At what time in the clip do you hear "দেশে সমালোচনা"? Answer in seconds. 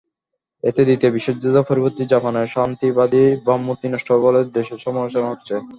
4.57-5.27